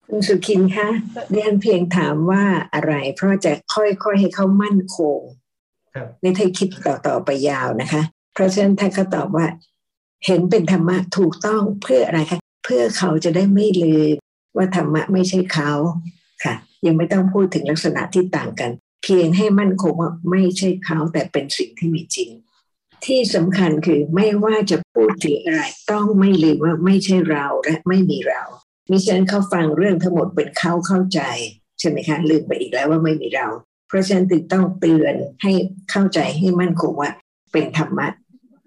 [0.07, 0.89] คุณสุขินคะ
[1.31, 2.45] เรียนเพียงถามว่า
[2.75, 5.19] อะไร เพราะจะค่อยๆให้เขามั่นคง
[6.23, 8.03] ในไทยคิดต่อๆไปยาวนะคะ
[8.35, 9.47] เพราะฉะนั้นถ้าเขาตอบว่า
[10.27, 14.17] เห็นเป็นธรรมะถูกต้องเพื่ออะไรคะเพื่อเขาจะได้ไม่ลืม
[14.57, 15.73] ว่าธรรมะไม่ใช่เขา
[16.45, 16.55] ค่ะ
[16.87, 18.71] ยังไม่ต้องพูดถึงลักษณะที่ต่างกัน
[19.03, 22.31] เพียงให้มั่นคงว่าไม่ใช่เขาแต่เป็นสิ่งที่มีจริง
[23.07, 28.43] ที่สำคัญคือไม่ว่าจะพูดถึงอะไรต้องไม่ลืมว่าไม่ใช่เราและไม่มีเรา
[28.91, 31.21] มิฉะนั้นเขาฟังเรื่องทั้งหมดเป็นเขาเข้าใจ
[31.79, 33.47] ใช่ไหมคะลืมไปอีกแล้วว่าไม่มีเรา
[33.89, 35.53] เพราะฉะนั้นจึงต้องเตือนให้
[35.91, 37.11] เข้าใจให้มั่นคงว่า
[37.53, 38.07] เป็นธรรมะ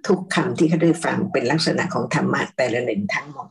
[0.07, 3.47] ทุกคำที่เขาได้ฟังเป็นลักษณะของธรรมะแต่ละหนึ่งทั้งหมด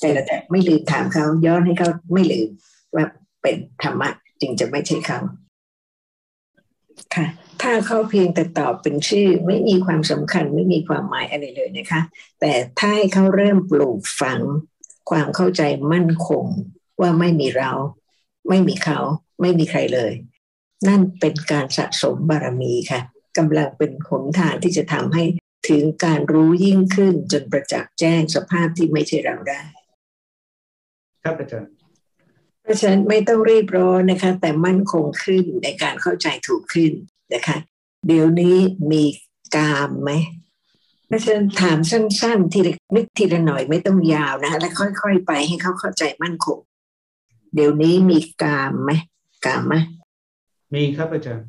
[0.00, 2.48] แต่ละแต่ไม่ลืมถามเขาย้อนให้เขาไม่ลืม
[2.94, 3.04] ว่า
[3.42, 4.08] เป็นธรรมะ
[4.40, 5.18] จึงจะไม่ใช่เขา
[7.14, 7.26] ค่ะ
[7.62, 12.00] ถ้าเขาเพียงแต่ตอบเป็นชื่อไม่มีความสำคัญไม่มีความหมายอะไรเลยนะคะ
[12.40, 14.40] แต่ถ้าให้เขาเริ่มปลูกฝัง
[15.10, 16.44] ความเข้าใจมั่นคง
[17.00, 17.72] ว่าไม่มีเรา
[18.48, 18.98] ไม่มีเขา
[19.40, 20.12] ไม่มีใครเลย
[20.88, 23.00] นั่นเป็นการสะสมบารมีค่ะ
[23.38, 25.24] กำลังเป็นหนทางที่จะทำให้
[25.68, 29.62] ถึงการรู้ยิ่งขึ้นจนประจักษ์แจ้งสภาพที่ไม่ใช่เราได้
[31.22, 31.81] ครับอาจารย์
[32.62, 36.92] เพราะฉะนั้นไม่ต้องรีบร้อนนะคะ แต่มั่นคงขึ้นในการเข้าใจถูกขึ้น
[37.34, 37.56] นะคะ
[38.06, 38.56] เดี๋ยวนี้
[38.92, 39.04] มี
[39.56, 40.10] กามไหม
[41.06, 46.58] เพราะฉะนั้นถามสั้นๆทีละนิดทีละหน่อยไม่ต้องยาวนะคะและค่อยๆไปให้เขาเข้าใจมั่นคง
[47.54, 48.90] เดี๋ยวนี้มีกามไหม
[49.46, 49.74] กามไหม
[50.74, 51.46] มีครับอาจารย์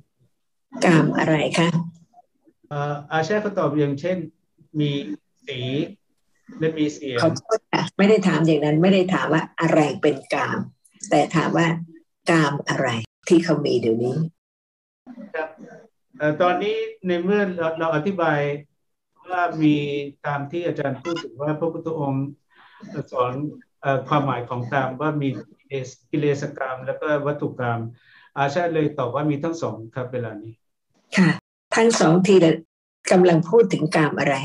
[0.86, 1.70] กามอะไรคะ
[3.12, 4.18] อาชาเขาตอบอย่างเช่น
[4.80, 4.92] มี
[5.48, 5.60] สี
[6.60, 7.20] และมีเสียง
[7.98, 10.58] ไม่ได้ถามอย่างนั้นไม่ได้ถามว่าอะไรเป็นกาม
[11.10, 11.68] แต่ถามว่า
[12.30, 12.88] กามอะไร
[13.28, 14.18] ที่เขามีเดี๋ยวนี้
[15.36, 15.50] ครับ
[16.42, 16.76] ตอนนี้
[17.08, 18.40] ในเมื่อเราเราอธิบาย
[19.30, 19.76] ว่ามี
[20.26, 22.28] ตามที่อาจารย์พูดถึงว่าพระพุทธองค์
[23.12, 23.34] สอน
[24.08, 25.30] ความหมายของตามว่ามี
[26.12, 27.80] กิเลสกรรม แล้วก็วัตถุกรรม
[28.38, 30.54] อาชาเลยตอบว่ามีทั้งสองครับเวลานี้
[31.18, 31.30] ค่ะ
[31.76, 32.54] ทั้งสองทีละ
[33.12, 34.36] กำลังพูดถึงกามอะไร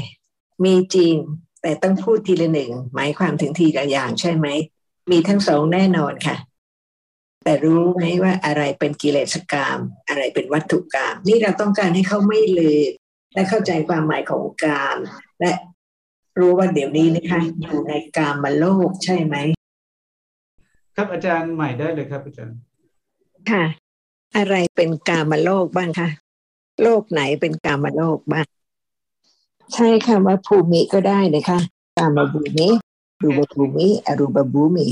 [0.65, 1.15] มีจริง
[1.63, 4.47] แต่ต้องพูดทีละหนึ่งหมายความถึงทีละอย่างใช่ไหม
[5.11, 6.37] มีทั้งสองแน่นอนค่ะ
[7.45, 12.91] แต่รู้ไหมว่าอะไรเป็นกิเลสกรรมอะไรเป็นวัตถุกรรมนี่เราต้องการให้เขาไม่ลืม
[13.35, 14.97] และเข้าใจความหมายของกาม
[15.41, 15.53] และ
[16.39, 19.37] รู้ว่าเดี๋ยวนี้นะคะอยู่ในกามมาโลกใช่ไหม
[20.97, 22.59] ครับอาจารย์ใหม่ได้เลยครับอาจารย์
[23.51, 23.65] ค่ะ
[24.37, 26.09] อะไรเป็นกามมาโลกบ้างคะ
[26.83, 28.47] โลกไหนเป็นกามโลกบ้าง
[29.75, 31.59] ใช่ค่ะว่าภูมิก็ได้นะคะ
[31.99, 32.69] กามบูมิ
[33.23, 34.87] รูปภูมิอรูปภูมิ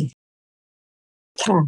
[1.45, 1.59] ค่ะ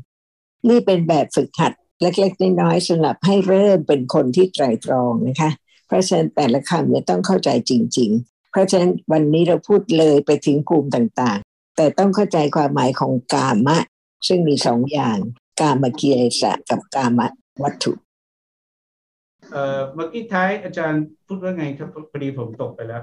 [0.68, 5.50] นี่เป็นแบบฝึกหัดเล็กๆน้อยๆสำหรับให้เริ่มเป็นคนที่ไตรตรองนะคะ
[5.86, 13.78] เพราะฉะนั้นแต่ละคำเนี่ยต้องเข้าใจจริง ๆ เพราะฉะนั้นวันนี้เราพูดเลยไปถึงภูมิต่างๆ แต่ต้องเข้าใจความหมายของกามะ
[14.28, 15.18] ซึ่งมีสองอย่าง
[15.60, 17.20] กามเกียรติกับกาม
[17.62, 17.92] วัตถุ
[19.52, 23.02] เอ่อเมื่อกี้ท้ายอาจารย์พูดว่าไงครับพอดีผมตกไปแล้ว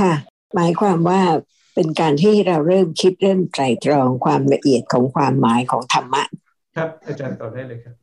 [0.00, 0.14] ค่ะ
[0.54, 1.20] หมายความว่า
[1.76, 6.22] เป็นการที่เราเริ่มคิดเริ่มไตรตรองความละเอียดของความหมายของธรรมะ
[6.76, 7.94] ครับอาจารย์ตอบได้เลยครับ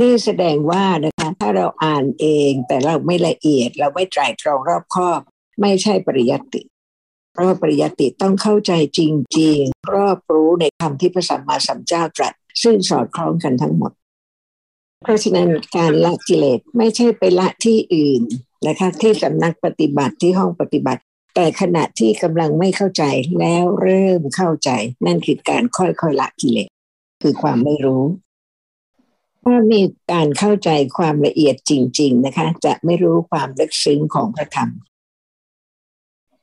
[0.00, 5.20] นี่แสดงว่านะคะถ้าเราอ่านเองแต่เราไม่ละเอียด เราไม่ไตรตรองรอบคอบ
[5.60, 6.62] ไม่ใช่ปริยัติ
[7.32, 9.00] เพราะปริยัติต้องเข้าใจจ
[9.38, 13.92] ริง ๆ รอบรู้ในคำที่พระสัมมาสัมพุทธเจ้าตรัส ซึ่งสอดคล้องกันทั้งหมด
[15.02, 18.22] เพราะฉะนั้นการละกิเลสไม่ใช่ไปละที่อื่น
[18.66, 21.02] นะคะที่สำนักปฏิบัติที่ห้องปฏิบัติ
[21.34, 23.04] แต่ขณะที่กำลังไม่เข้าใจ
[23.40, 24.70] แล้วเริ่มเข้าใจ
[25.06, 26.68] นั่นคือการค่อยๆละกิเลส
[27.22, 28.04] คือความไม่รู้
[29.44, 29.80] ถ้ามี
[30.12, 34.70] การเข้าใจความละเอียดจริง ๆนะคะ จะไม่รู้ความลึกซึ้งของพระธรรม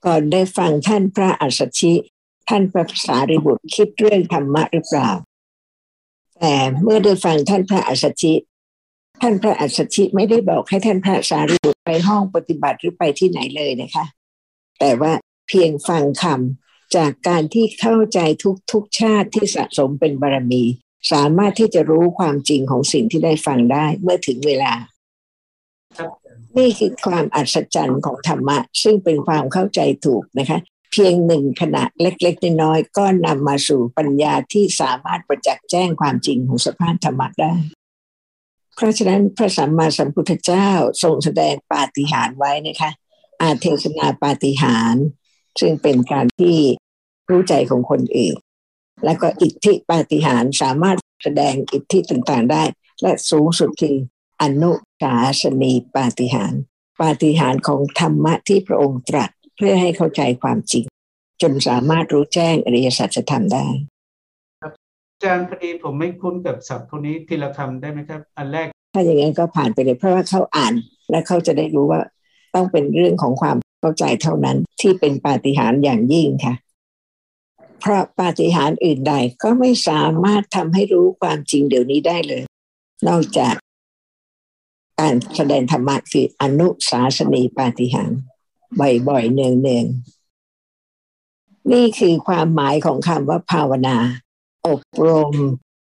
[0.05, 1.93] ก่อนได้ฟังท่านพระอัสสชิ
[2.49, 5.09] ท่านพระสารีบุตรคิดเรื่องธรรมะหรือเปล่า
[6.39, 8.33] แต่เมื่อได้ฟังท่านพระอัสสชิ
[9.21, 14.05] ท่านพระอัสสชิไม่ได้บอกให้ท่านพระสารีบุตรไปห้องปฏิบัติหรือไปที่ไหนเลยนะคะ
[14.81, 15.13] แต่ว่า
[15.47, 20.63] เพียงฟังคำจากการที่เข้าใจทุกทุกชาติที่สะสมเป็นบารมี
[21.11, 24.73] สามารถที่จะรู้ความจริงของสิ่งที่ได้ฟังได้เมื่อถึงเวลา
[26.57, 30.59] นี่คือความอัศจรรย์ของธรรมะ ซึ่งเป็นความเข้าใจถูกนะคะ
[30.91, 37.53] เพียงหนึ่งขณะเล็กๆน้อยๆก็นำมาสู่ปัญญาที่สามารถประจักษ์แจ้งความจริงของสภาพธรรมะได้
[38.75, 40.69] เพราะฉะนั้นพระสัมมาสัมพุทธเจ้า
[41.03, 42.91] ทรงแสดงปาฏิหาริย์ไว้นะคะ
[43.41, 45.05] อาเทศนาปาฏิหาริย์
[45.59, 46.57] ซึ่งเป็นการที่
[47.29, 48.35] รู้ใจของคนอื่น
[49.05, 52.63] แล้วก็อิทธิปาฏิหาริย์สามารถแสดงอิทธิต่างๆได้
[53.01, 53.95] และสูงสุดคือ
[54.41, 56.61] อนุสาสนีปาฏิหาริย์
[57.01, 60.85] ปาฏิหาริย์ของธรรมะที่พระองค์ตรัสเพื่อให้เข้าใจความจริง
[61.41, 63.67] จนสามารถรู้แจ้งอริยสัจธรรมได้
[65.23, 70.73] จารย์พอดีผมไม่คุ้นกับศัพท์พวกนี้ทีละคำได้ไหมครับ อันแรก ถ้าอย่างนั้นก็ผ่านไปเลยเพราะว่าเขาอ่าน
[71.09, 72.01] และเขาจะได้รู้ว่า
[72.55, 76.55] ต้องเป็นเรื่องของความเข้าใจเท่านั้นที่เป็นปาฏิหาริย์อย่างยิ่งค่ะ
[77.79, 82.43] เพราะปาฏิหาริย์อื่นใดก็ไม่สามารถทำให้รู้ความจริงเดี๋ยวนี้ได้เลย
[83.07, 83.55] นอกจาก
[84.99, 88.19] การแสดงธรรมะคืออนุสาสนีปาฏิหาริย์
[89.07, 89.51] บ่อยๆเนือ
[89.83, 89.85] ง
[91.71, 93.97] นี่คือความหมายของคำว่าภาวนา
[94.67, 95.35] อบรม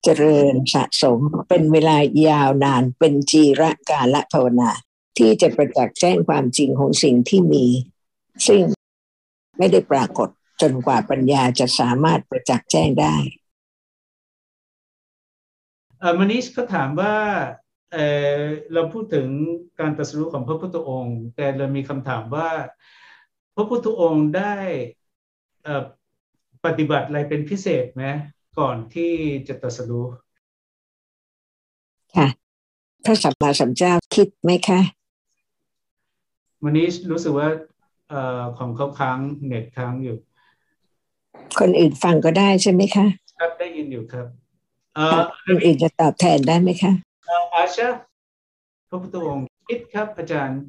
[0.05, 1.97] เจริญสะสม เป็นเวลา
[2.29, 4.71] ยาวนานเป็นจีระกาละภาวนา
[5.19, 7.67] ที่จะประจักษ์แจ้งความจริงของสิ่งที่มี
[8.47, 8.63] ซึ่ง
[9.59, 10.29] ไม่ได้ปรากฏ
[10.63, 13.17] จนกว่าปัญญาจะสามารถประจักษ์แจ้งได้
[16.19, 17.15] มานิชก็ถามว่า
[17.93, 19.29] เเราพูดถึง
[19.81, 22.51] การตรัสรู้ของพระพุทธองค์ แต่เรามีคำถามว่า
[23.55, 24.55] พระพุทธองค์ได้
[26.65, 28.05] ปฏิบัติอะไรเป็นพิเศษไหม
[28.59, 29.13] ก่อนที่
[29.49, 30.05] จะตรัสรู้
[32.17, 32.29] ค่ะ
[33.05, 34.81] พระสัมมาสัมพุทธเจ้าคิดไหมคะ
[36.65, 37.49] วันนี้รู้สึกว่า
[38.13, 38.15] อ
[38.59, 40.17] ของเขาค้างเน็ตค้างอยู่
[41.59, 43.07] คนอื่นฟังก็ได้ใช่ไหมคะ
[43.39, 44.27] ครับได้ยินอยู่ครับ
[45.47, 46.93] คนอื่นจะตอบแทนได้ไหมคะ
[47.55, 47.89] อาชา
[48.89, 50.61] พระพุทธองค์คิดครับอาจารย์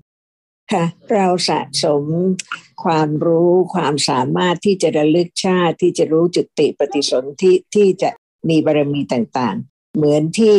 [0.71, 2.03] ค่ะเราสะสม
[2.83, 8.09] ความรู้ความสามารถที่จะระลึกชาติที่จะรู้จุติปฏิสนธิที่จะ
[8.49, 10.57] มีบารมีต่างๆ เหมือนที่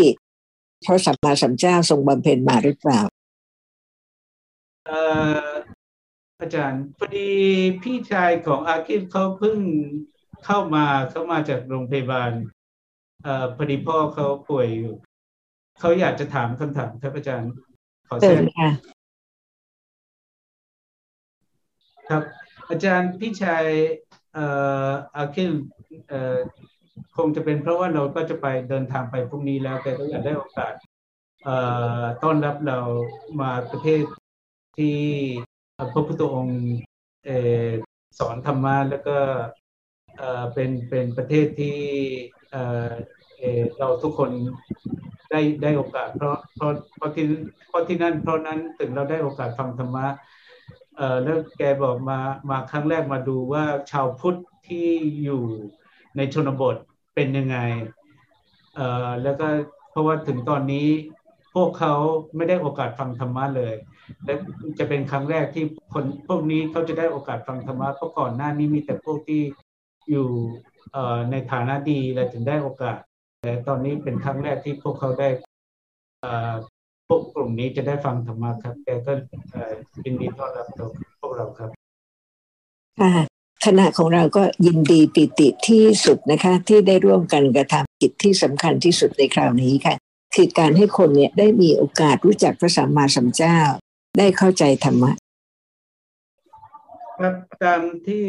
[0.84, 3.00] พระสัมมาสัมพุทธเจ้าทรงบำเพ็ญมาหรือเปล่า
[6.40, 7.30] อาจารย์พอดี
[7.82, 9.58] พี่ชายของอาคิฟเขาเพิ่ง
[10.44, 12.32] เข้ามาเข้ามาจากโรงพยาบาล
[13.26, 14.94] อพอดีพ่อเขาป่วยอยู่
[15.80, 17.50] เขาอยากจะถามคำถามครับอาจารย์
[18.08, 18.42] ขอแทรก
[22.08, 22.22] ครับ
[22.70, 23.66] อาจารย์พี่ชาย
[24.34, 24.46] เอ่
[24.88, 25.52] ออาคิล
[26.08, 26.36] เอ่อ
[27.16, 30.72] คงจะเป็นเพราะว่าเราก็จะไปเดินทางไปพรุ่งนี้แล้วแต่ก็อยากได้โอกาส
[31.44, 31.56] เอ่
[32.00, 32.78] อต้อนรับเรา
[33.40, 34.02] มาประเทศ
[34.76, 34.96] ที่
[35.92, 36.60] พระพุทธองค์
[38.18, 39.18] สอนธรรมะแล้วก็
[40.54, 41.78] เป็นเป็นประเทศที่
[42.50, 42.92] เอ่อ
[43.78, 44.30] เราทุกคน
[45.30, 47.24] ได้ได้โอกาส เพราะเพราะเพราะที่
[47.68, 50.06] เพราะที่นั่นเพราะนั้นถึงเราได้โอกาสฟังธรรมะ
[51.22, 52.18] แล้วแกบอกมา
[52.50, 54.88] มาครั้งแรกมาดูว่าชาวพุทธที่
[55.24, 55.42] อยู่
[56.16, 56.76] ในชนบท
[57.14, 57.58] เป็นยังไง
[59.22, 59.46] แล้วก็
[59.90, 60.88] เพราะว่าถึงตอนนี้
[61.54, 61.94] พวกเขา
[62.36, 63.74] ไม่ได้โอกาสฟังธรรมะเลย
[64.24, 64.34] และ
[64.78, 65.64] จะเป็นครั้งแรกที่
[65.94, 69.42] คนพวกนี้เขาจะได้โอกาสฟังธรรมะเพราะก่อนหน้านี้มีแต่พวกที่
[70.10, 70.28] อยู่
[71.30, 72.98] ในฐานะดีและถึงได้โอกาส
[73.42, 75.28] แต่ตอนนี้เป็นครั้งแรกที่พวกเขาได้
[77.08, 79.12] พวกกลุ่มนี้จะได้ฟังธรรมะครับแกก็
[80.04, 80.66] ยินดีต้อนรับ
[81.20, 81.70] พวกเราครับ
[83.00, 83.12] ค่ะ
[83.64, 89.94] คณะของเราก็ยินดีปิติที่สุดนะคะ ที่ได้ร่วมกันกระทำกิจที่สำคัญที่สุดในคราวนี้ค่ะ
[90.34, 93.58] คือการให้คนเนี่ยได้มีโอกาสรู้จักพระสัมมาสัมพุทธเจ้า
[94.18, 95.12] ได้เข้าใจธรรมะ
[97.18, 98.26] ครับตามที่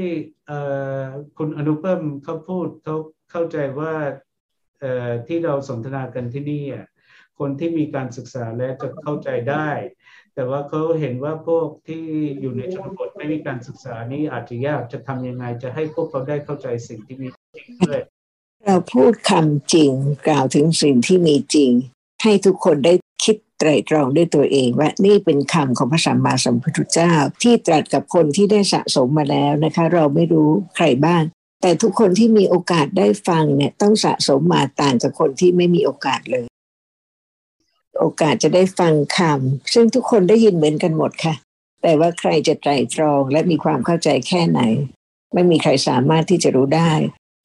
[1.38, 2.96] คุณอนุเพิ่มเขาพูดเขา
[3.32, 3.94] เข้าใจว่า
[5.28, 6.64] ที่เราสนทนากันที่นี่
[7.40, 9.70] คนที่มีการศึกษาและจะเข้าใจได้
[10.36, 12.04] แต่ว่าเขาเห็นว่าพวกที่
[12.42, 18.02] อยู่ในชนบทไม่มีการศึกษานี้อาจจะยากจะทำยังไง จะให้พวกเขาได้เข้าใจสิ่งที่มีจริงด้วย
[18.66, 19.92] เราพูดคำจริง
[20.28, 21.72] กล่าวถึงสิ่งที่มีจริง
[22.24, 22.94] ให้ทุกคนได้
[23.24, 27.14] คิด ไตรตรองด้วยตัวเองว่านี่เป็นคำของพระสัมมาสัมพุทธเจ้า
[27.44, 31.24] ที่ตรัสกับคนที่ได้สะสมมาแล้วนะคะ เราไม่รู้ใครบ้าง
[31.62, 36.46] แต่ทุกคนที่มีโอกาสได้ฟังเนี่ยต้องสะสมมาต่างจากคนที่ไม่มีโอกาสเลย
[38.00, 41.36] โอกาสจะได้ฟังคำซึ่งทุกคนได้ยินเหมือนกันหมดค่ะ
[41.82, 44.62] แต่ว่าใครจะไตรตรองและมีความเข้าใจแค่ไหน
[45.34, 46.94] ไม่มีใครสามารถที่จะรู้ได้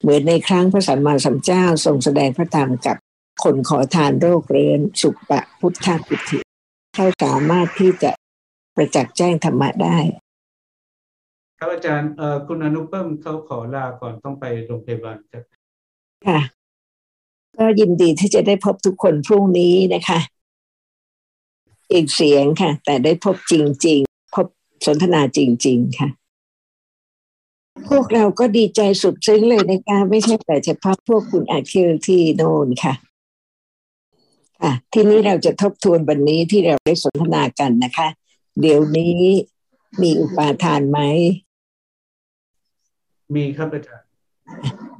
[0.01, 2.97] เหมือนในครั้งพระสัมมาสัมพุทธเจ้าทรงแสดงพระธรรมกับ
[3.43, 6.39] คนขอทานโรคเรื้อนสุปะพุทธพุทธิ
[6.95, 8.11] เขาสามารถที่จะ
[8.75, 9.97] ประจักษ์แจ้งธรรมะได้
[11.57, 15.43] ครับอาจารย์เอ่อคุณอนุเพิ่มเขาขอลาก่อนต้องไปโรงพยาบาลครับ
[16.27, 16.39] ค่ะ
[17.57, 20.19] ก็ยินดีที่จะได้พบทุกคนพรุ่งนี้นะคะ
[21.91, 23.53] อีกเสียงค่ะ แต่ได้พบจ
[23.85, 24.47] ริง ๆ พบ
[24.85, 26.09] สนทนาจริง ๆ ค่ะ
[27.89, 32.93] พวกเราก็ดีใจสุดซึ้งเลยนะคะ ไม่ใช่แต่เฉพาะพวกคุณอาคิลที่โน่นค่ะ
[34.61, 38.07] ค่ะที่นี้เราจะทบทวนวันนี้ที่เราได้สนทนากันนะคะ
[38.61, 39.19] เดี๋ยวนี้
[40.01, 40.99] มีอุปาทานไหม
[43.35, 44.05] มีครับอาจารย์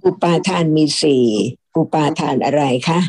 [0.05, 1.25] อุปาทานมีสี่
[1.77, 2.99] อุปาทานอะไรคะ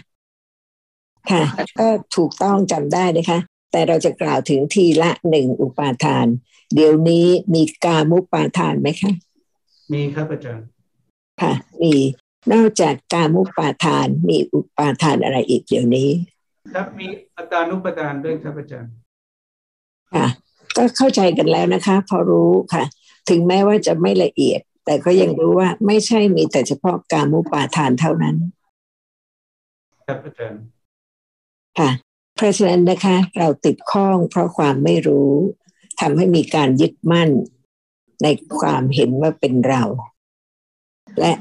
[1.31, 1.43] ค่ะ
[1.81, 3.39] ก็ถูกต้องจำได้นะคะ
[3.73, 6.27] แต่เราจะกล่าวถึงทีละหนึ่งอุปาทาน
[6.75, 9.13] เดี๋ยวนี้มีกามุปาทานไหมคะ
[9.93, 10.67] มีครับอาจารย์
[11.41, 11.95] ค่ะ มี
[12.53, 16.09] นอกจากกามุปาทานมีอุปาทานอะไรอีกเดี๋ยวนี้
[16.75, 18.93] ครับมีอัตานุปทานด้วยครับอาจารย์
[20.15, 20.27] ค่ะ
[20.77, 22.85] ก็เข้าใจกันแล้วนะคะ พอรู้ค่ะ
[23.29, 28.37] ถึงแม้ว่าจะไม่ละเอียด แต่ก็ยังรู้ว่าไม่ใช่มีแต่เฉพาะการมุปาทานเท่านั้น
[30.07, 30.63] ครับอาจารย์
[31.79, 31.91] ค่ะ
[32.37, 35.33] เพราะฉะนั้นนะคะ เราติดข้องเพราะความไม่รู้
[36.01, 37.31] ทำให้มีการยึดมั่น
[38.23, 38.27] ใน
[38.59, 39.83] ความเห็นว่าเป็นเรา
[41.19, 41.33] และ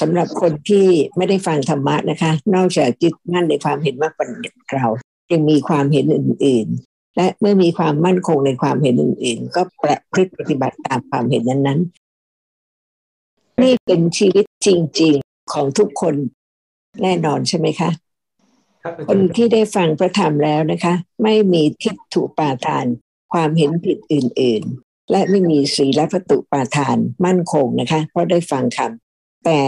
[0.00, 4.28] สำหรับคนที่ไม่ได้ฟังธรรมะนะคะ นอกจากยึดมั่นในความเห็นว่าเป็น
[4.74, 4.86] เรา
[5.32, 11.80] ยังมีความเห็นอื่น ๆ และเมื่อมีความมั่นคงในความเห็นอื่น ๆ ก็ประพฤติปฏิบัติตามความเห็นนั้น
[12.66, 14.68] ๆ นี่เป็นชีวิตจ
[15.00, 16.14] ริง ๆ ของทุกคน
[17.02, 17.90] แน่นอนใช่ไหมคะ
[19.08, 22.86] คนที่ได้ฟังพระธรรมแล้วนะคะ ไม่มีทิฏฐุปาทาน
[23.32, 29.09] ความเห็นผิดอื่น ๆ และไม่มีศีลพัตุปาทานมั่นคงนะคะ เพราะได้ฟังคำ
[29.44, 29.60] แต่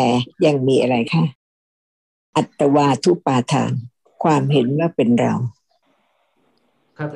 [0.47, 1.25] ยังมีอะไรคะ
[2.37, 3.73] อัตวาทุปาทาน
[4.25, 5.35] ความเห็นว่าเป็นเรา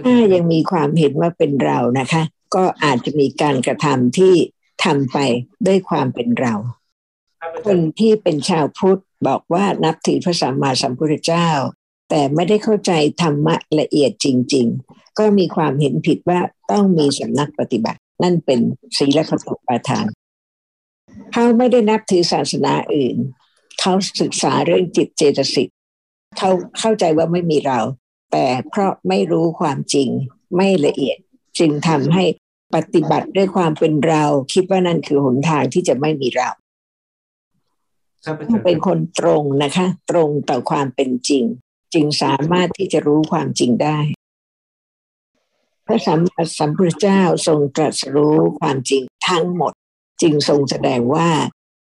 [0.06, 2.22] ถ้ายังมีความเห็นว่าเป็นเรานะคะ
[2.54, 4.34] ก็อาจจะมีการกระทำที่
[4.84, 5.18] ทำไป
[5.66, 6.54] ด้วยความเป็นเรา
[7.66, 11.48] คนที่เป็นชาวพุทธบอกว่านับถือพระสัมมาสัมพุทธเจ้า
[12.10, 12.92] แต่ไม่ได้เข้าใจ
[13.22, 16.40] ธรรมะละเอียดจริง ๆ ก็มีความเห็นผิดว่า
[16.70, 18.60] ต้องมีสำนักปฏิบัติ นั่นเป็น
[18.98, 20.06] ศีลขัตปาทาน
[21.32, 23.16] เขาไม่ได้นับถือศาสนาอื่น
[23.80, 25.68] เขาศึกษาเรื่องจิตเจตสิก
[26.38, 27.80] เขาเข้าใจว่าไม่มีเรา
[28.32, 30.08] แต่เพราะไม่รู้ความจริง
[30.56, 31.18] ไม่ละเอียด
[31.58, 32.24] จึงทำให้
[32.74, 36.48] ปฏิบัติด้วยความเป็นเรา คิดว่านั่นคือหนทางที่จะไม่มีเรา
[38.64, 41.44] เป็นคนตรงนะคะ ตรงต่อความเป็นจริง
[41.94, 43.98] จึงสามารถที่จะรู้ความจริงได้
[45.86, 49.72] พระสัมมาสัมพุทธเจ้าทรงตรัสรู้ความจริงทั้งหมด
[50.22, 51.28] จึงทรงแสดงว่า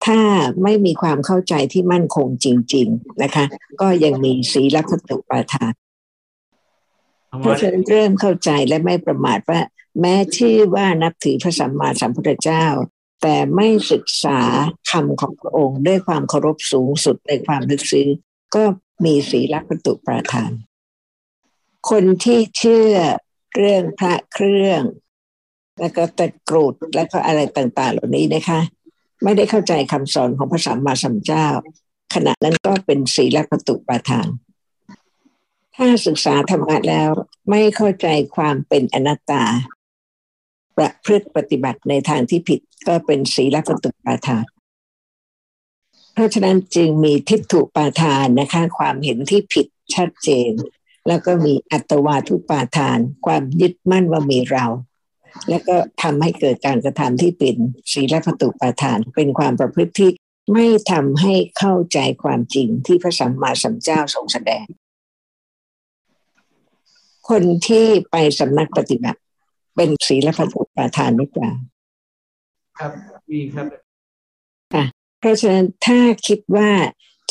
[0.07, 0.21] ถ้า
[0.63, 3.45] ไม่มีความเข้าใจที่มั่นคงจริง ๆนะคะ
[3.81, 5.73] ก็ยังมีศีลพัตุปาทาน
[7.41, 9.61] เพราะฉะนั้นเริ่มเข้าใจและไม่ประมาทว่า
[10.01, 12.67] แม้ชื่อว่านับถือพระสัมมาสัมพุทธเจ้า
[13.23, 14.41] แต่ไม่ศึกษา
[14.91, 18.09] คำของพระองค์ด้วยความเคารพสูงสุดในความลึกซึ้ง
[18.55, 18.65] ก็
[19.05, 20.51] มีศีลประตูประทาน
[21.91, 22.95] คนที่เชื่อ
[23.57, 24.83] เรื่องพระเครื่อง
[25.81, 28.61] แล้วก็ตะกรุดแล้วก็อะไรต่าง ๆ เหล่านี้นะคะ
[29.25, 31.47] ไม่ได้เข้าใจคำสอนของพระสัมมาสัมพุทธเจ้า
[32.15, 34.29] ขณะนั้นก็เป็นศีลประตูประทาน
[35.77, 37.11] ถ้าศึกษาธรรมะแล้ว
[37.51, 38.07] ไม่เข้าใจ
[38.37, 39.45] ความเป็นอนัตตา
[40.77, 44.45] ประพฤติปฏิบัติในทางที่ผิดก็เป็นศีลปัตุปาทาน
[46.13, 50.53] เพราะฉะนั้นจึงมีทิฏฐุปาทานนะคะ ความเห็นที่ผิดชัดเจน
[51.09, 54.65] แล้วก็มีอัตวาทุปาทาน ความยึดมั่นว่ามีเรา
[55.49, 57.57] แล้วก็ทำให้เกิดการกระทำที่เป็น
[57.93, 60.11] ศีลปัตุปาทาน เป็นความประพฤติที่
[60.53, 64.65] ไม่ทำให้เข้าใจความจริงที่พระสัมมาสัมพุทธเจ้าทรงแสดง
[67.29, 69.21] คนที่ไปสำนักปฏิบัติ
[69.77, 71.53] เป็นศีลพัตุปาทานหรือเปล่า
[72.79, 72.93] ครับ
[73.31, 73.67] มีครับ
[74.75, 74.85] ค่ะ
[75.19, 76.71] เพราะฉะนั้นถ้าคิดว่า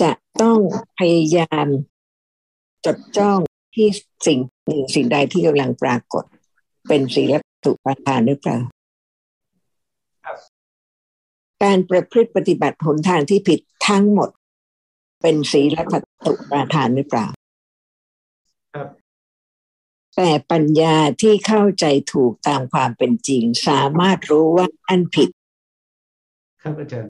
[0.01, 0.11] จะ
[0.41, 0.59] ต้อง
[0.99, 1.67] พยายาม
[2.85, 3.39] จดจ้อง
[3.75, 3.87] ที่
[4.27, 6.23] สิ่งหนึ่งสิ่งใดที่กำลังปรากฏ
[6.87, 8.57] เป็นศีล พัตุปาทานหรือเปล่า
[11.63, 14.29] การประพฤติปฏิบัติผลทางที่ผิดทั้งหมด
[15.21, 17.27] เป็นศีลพัตุปาทานหรือเปล่า
[18.73, 18.87] ครับ
[20.15, 25.29] แต่ปัญญาที่เข้าใจถูกตามความเป็นจริง สามารถรู้ว่าอันผิด
[26.61, 27.09] ครับอาจารย์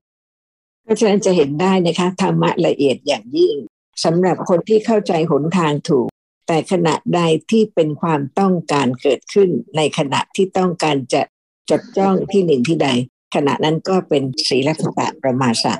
[0.83, 3.55] เพราะฉะนั้นจะเห็นได้นะคะธรรมะละเอียดอย่างยิ่ง
[4.03, 6.07] สำหรับคนที่เข้าใจหนทางถูก
[6.51, 11.21] แต่ขณะใดที่เป็นความต้องการเกิดขึ้น ในขณะที่ต้องการจะ
[11.69, 12.87] จดจ้องที่หนึ่งที่ใด
[13.35, 15.73] ขณะนั้นก็เป็นศีลสตะประมาสะ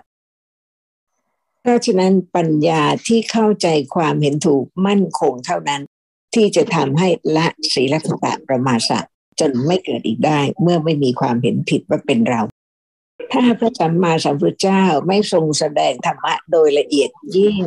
[1.61, 5.81] เพราะฉะนั้นปัญญาที่เข้าใจความเห็นถูกมั่นคงเท่านั้น
[6.35, 7.07] ที่จะทำให้
[7.37, 8.99] ละศีลสตะประมาสะ
[9.39, 12.41] จนไม่เกิดอีกได้เมื่อไม่มีความเห็นผิดว่าเป็นเรา
[13.33, 17.61] ถ้าพระสัมมาสัมพุทธเจ้าไม่ทรงแสดงธรรมะโดยละเอียดยิ่ง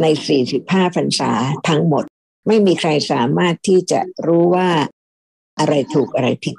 [0.00, 1.30] ในสี่สิบห้าพรรษา
[1.70, 2.04] ทั้งหมด
[2.46, 4.70] ไม่มีใครสามารถที่จะรู้ว่า
[5.58, 6.56] อะไรถูกอะไรผิด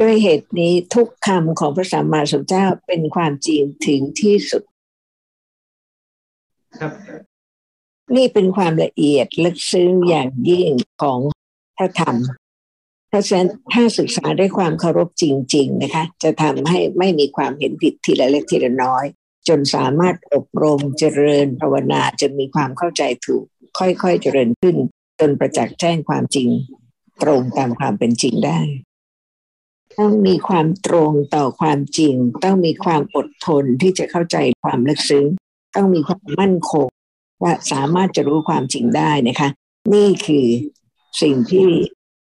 [0.00, 4.62] ด้วยเหตุนี้ทุกคำของพระสัมมาสัมพุทธเจ้าเป็นความจริงถึงที่สุด
[6.78, 6.92] ครับ
[8.16, 10.70] นี่เป็นความละเอียดลึกซึ้งอย่างยิ่ง
[11.02, 11.18] ของ
[11.76, 12.16] พระธรรม
[13.08, 19.04] เพราะฉะนั้นถ้าศึกษาด้วยความเคารพจริง ๆ นะคะ จะทำให้ไม่มีความเห็นผิดทีละเล็กทีละน้อย
[19.48, 23.46] จนสามารถอบรมเจริญภาวนาจนมีความเข้าใจถูก
[23.78, 24.76] ค่อยๆเจริญขึ้น
[25.20, 26.48] จนประจักษ์แจ้งความจริง
[27.22, 28.60] ตรงตามความเป็นจริงได้
[29.98, 32.14] ต้องมีความตรงต่อความจริง
[32.44, 35.26] ต้องมีความอดทนที่จะเข้าใจความลึกซึ้ง
[35.76, 36.86] ต้องมีความมั่นคง
[37.42, 39.48] ว่าสามารถจะรู้ความจริงได้นะคะ
[39.94, 40.46] นี่คือ
[41.22, 41.68] สิ่งที่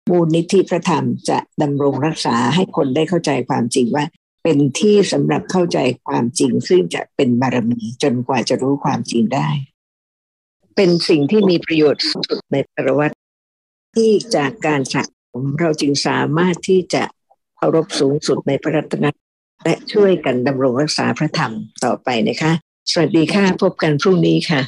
[0.10, 4.06] มูลนิธิพระธรรมจะดำรงรักษาให้คนได้เข้าใจความจริงว่า
[4.44, 9.50] เป็นที่สำหรับเข้าใจความจริง ซึ่งจะเป็นบารมีจนกว่าจะรู้ความจริงได้
[10.76, 13.16] เป็นสิ่งที่มีประโยชน์สุดในประวัติ
[13.96, 17.04] ที่จากการสะสมเราจึงสามารถที่จะ
[17.58, 19.06] เคารพสูงสุดในพระรัตน
[19.64, 21.54] และช่วยกันดำรงรักษาพระธรรม
[21.86, 22.52] ต่อไปนะคะ
[22.92, 24.62] สวัสดีค่ะ พบกันพรุ่งนี้ค่ะ